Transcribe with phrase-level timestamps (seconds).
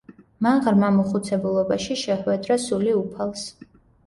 [0.45, 3.47] მან ღრმა მოხუცებულობაში შეჰვედრა სული უფალს.